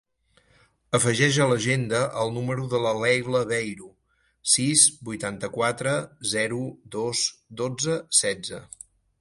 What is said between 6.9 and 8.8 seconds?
dos, dotze, setze.